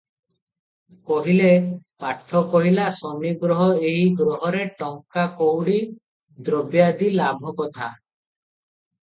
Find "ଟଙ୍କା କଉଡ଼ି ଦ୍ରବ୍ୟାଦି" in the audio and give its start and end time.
4.81-7.13